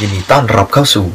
[0.00, 1.06] ยินดีต้อนรับเข้าสู่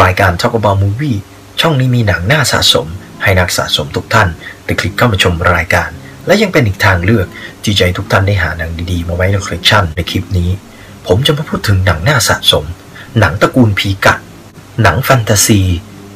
[0.00, 1.18] รายการ Talk About Movie
[1.60, 2.86] ช่องนี้มีหนังน่าสะสม
[3.22, 4.28] ให้นักสะสมทุกท่าน
[4.64, 5.90] ได้คลิกเข้ามาชมรายการ
[6.26, 7.26] และยังเป็นอีกทางเลือก
[7.64, 10.50] ที่จะให้ทุกท่านได้หาหนังดีๆ มาไว้ในคอลเลกชันในคลิปนี้
[11.06, 12.64] ผมจะมาพูดถึงหนังน่าสะสม
[13.18, 14.18] หนังตระกูลผีกัด
[14.82, 15.60] หนังแฟนตาซี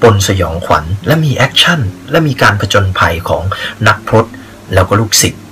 [0.02, 1.80] ปนสยองขวัญ และมีแอคชั่น
[2.10, 3.44] และมีการผจญภัยของ
[3.88, 4.26] นักพรต
[4.74, 5.42] แล้วก็ลูกศิษย์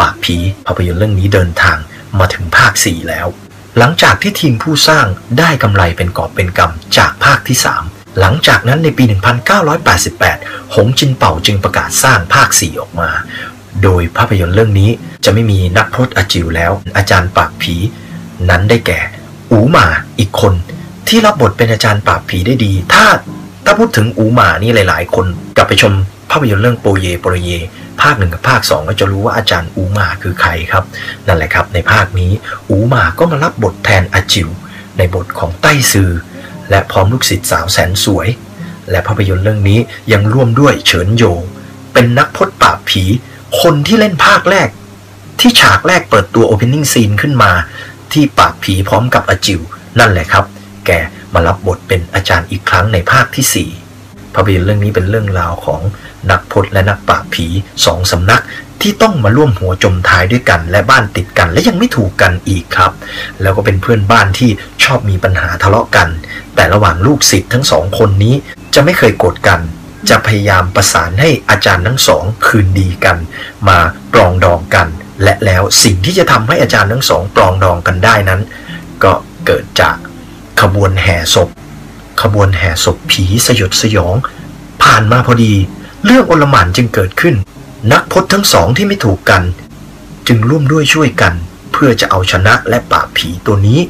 [0.00, 1.76] ปราบผีภาพยนตร์เรื่องนี้เดินทาง
[2.18, 3.28] มาถึงภาค 4 แล้ว
[3.78, 5.06] หลังจากที่ทีมผู้สร้าง
[5.38, 9.04] ได้กำไรเป็นกอบเป็นกำจากภาคที่ 3 หลังจากนั้นในปี
[9.88, 13.10] 1988 หงจินเป่าจึงประกาศสร้างภาค 4 ออกมา
[13.82, 14.90] โดยภาพยนตร์เรื่องนี้
[15.24, 17.74] จะไม่มีนักพรตอาจิวแล้ว อาจารย์ปากผี
[18.50, 19.00] นั้นได้แก่
[19.52, 19.86] อูหมา
[20.18, 20.54] อีกคน
[21.08, 23.06] ที่รับบทเป็นอาจารย์ปาบผีได้ดี ถ้า
[23.64, 25.92] ถ้าพูดถึงอูหมานี่หลาย ๆ คนกลับไปชม
[26.30, 27.50] ภาพยนตร์เรื่องโปเยโปรเย
[28.04, 30.84] ภาคหนึ่งกับภาคสองก็จะรู้ว่าอาจารย์อูมาคือใครครับ
[31.26, 32.32] นั่นแหละครับในภาคนี้
[32.70, 34.48] อูมาก็มารับบทแทนอาจิว
[34.98, 36.10] ในบทของไต้ซือ
[36.70, 38.28] และพร้อมลูกศิษย์สาวแสนสวย
[38.90, 39.78] และภาพยนตร์เรื่องนี้
[40.12, 41.24] ยังร่วมด้วยเฉินโย
[41.92, 43.02] เป็นนักพจน์ปราบผี
[43.60, 44.68] คนที่เล่นภาคแรก
[45.40, 47.52] ที่ฉากแรกเปิดตัว opening scene ขึ้นมา
[48.12, 49.60] ที่ปราบผีพร้อมกับอาจิว
[49.98, 50.44] นั่นแหละครับ
[50.86, 50.90] แก
[51.34, 55.80] มารับบทเป็นอาจารย์อีกครั้งในภาคที่4ภาพยนตร์เรื่องนี้เป็นเรื่องราวของ
[56.30, 57.46] นักพจน์และนักปราบผี
[57.84, 58.42] สองสำนัก
[58.82, 62.92] ที่ต้องมาร่วมหัวจมท้ายด้วยกัน และบ้านติดกันและยังไม่ถูกกันอีกครับ
[63.42, 64.50] แล้วก็เป็นเพื่อนบ้านที่
[64.84, 66.08] ชอบมีปัญหาทะเลาะกัน
[66.54, 68.34] แต่ระหว่างลูกศิษย์ทั้งสองคนนี้
[68.74, 69.60] จะไม่เคยโกรธกัน
[70.10, 73.16] จะพยายามประสานให้อาจารย์ทั้งสองคืนดีกัน
[73.68, 73.78] มา
[74.12, 74.88] ปรองดองกัน
[75.22, 78.40] และแล้วสิ่งที่จะทำให้อาจารย์ทั้งสองปรองดองกันได้นั้น
[79.04, 79.12] ก็
[79.46, 79.96] เกิดจาก
[80.60, 81.48] ขบวนแห่ศพ
[82.22, 84.14] ขบวนแห่ศพผีสยดสยอง
[84.82, 85.54] ผ่านมาพอดี
[86.04, 87.34] เรื่องอลหม่านจึงเกิดขึ้น
[87.92, 89.42] นักพจน์ทั้งสองที่ไม่ถูกกัน
[90.26, 91.34] จึงร่วมด้วยช่วยกัน
[91.72, 93.80] เพื่อจะเอาชนะและปราบผีตัวนี้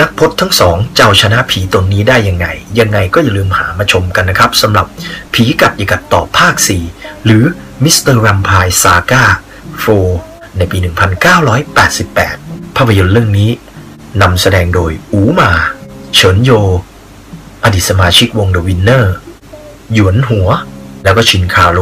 [0.00, 2.46] นักพจน์ทั้งสองจะเอาชนะผีตัวนี้ได้ยังไง
[2.80, 4.86] ยังไงก็อย่าลืมหามาชมกันนะครับสำหรับ
[5.34, 6.54] ผีกัดยิกัดต่อภาค
[6.90, 7.44] 4 หรือ
[7.82, 9.24] มิสเตอร์แวมไพร์ซาก้า
[9.80, 9.84] โฟ
[10.58, 10.78] ในปี
[11.96, 13.50] 1988 ภาพยนตร์เรื่องนี้
[14.22, 15.50] นำแสดงโดยอูมา
[16.14, 16.50] เฉินโย
[17.64, 19.04] อดีตสมาชิกวง The Winner
[19.92, 20.48] หยวนหัว
[21.06, 21.78] แล้วก็ชินคาโร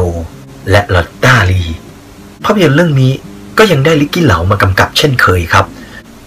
[0.71, 1.63] และลอตตาลี
[2.43, 3.13] ภาพยนตร์เรื่องนี้
[3.57, 5.65] ก็ยังได้ลิกกี้เหลามากำกับเช่นเคยครับ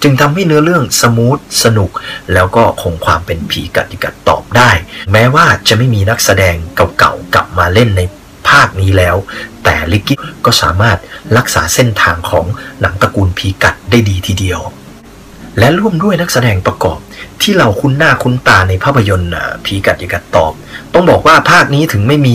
[0.03, 1.91] จึงทำให้เนื้อเรื่องสมูทสนุก
[2.33, 4.71] แล้วก็คงความเป็นผีกัดยิกัดตอบได้
[5.13, 6.55] แม้ว่าจะไม่มีนักแสดง
[6.99, 8.01] เก่าๆกลับมาเล่นใน
[8.49, 9.17] ภาคนี้แล้ว
[9.65, 10.99] แต่ลิกกี้ก็สามารถ
[11.37, 12.47] รักษาเส้นทางของ
[12.81, 14.61] หนังตระกูลผีกัดได้ดีทีเดียว
[15.59, 16.99] และร่วมด้วยนักแสดงประกอบ
[17.43, 19.33] ที่เราคุ้นหน้าคุ้นตาในภาพยนตร์
[19.67, 20.53] ผีกัดยกัดตอบ
[20.95, 22.35] ต้องบอกว่าภาคนี้ถึงไม่มี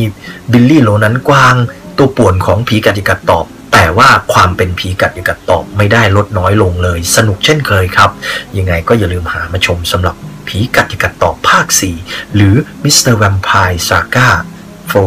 [0.52, 1.56] บิลลี่โลนันกวาง
[1.98, 8.10] ตัวป่วนของผีกัดยกัดตอบ แต่ว่าความเป็นผีกัดยกัดตอบไม่ได้ลดน้อยลงเลย สนุกเช่นเคยครับ
[8.58, 10.16] ยังไงก็อย่าลืมหามาชมสำหรับ
[10.48, 11.66] ผีกัดยกัดตอบภาค
[12.02, 13.16] 4 หรือ Mr.
[13.22, 14.30] Vampire Saga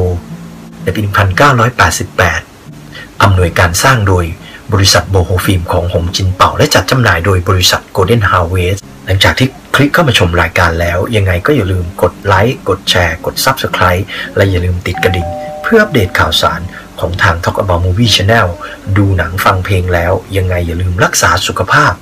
[0.03, 4.25] 4ในปี 1988อำนวยการสร้างโดย
[4.73, 14.05] บริษัทโบโฮฟิล์มของหงจินเป่า และจัดจำหน่ายโดยบริษัท Golden Harvest หลังจากที่คลิกเข้ามาชมรายการแล้ว ยังไงก็อย่าลืมกดไลค์กดแชร์ กด Subscribe
[14.37, 15.29] และอย่าลืมติดกระดิ่ง
[15.63, 16.61] เพื่ออัปเดตข่าวสาร
[17.01, 18.49] ของทาง Talk About Movie Channel
[18.97, 21.93] ดูหนังฟังเพลงแล้ว ยังไงอย่าลืมรักษาสุขภาพ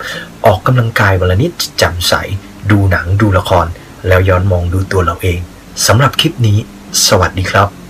[0.46, 2.12] ออกกำลังกายวันละนิดจ่มใส
[2.70, 3.66] ดูหนังดูละคร
[4.08, 5.40] แล้วย้อนมองดูตัวเราเอง
[5.86, 6.58] สำหรับคลิปนี้
[7.06, 7.83] สวัสดีครับ